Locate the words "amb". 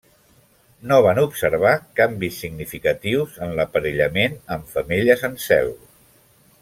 4.57-4.75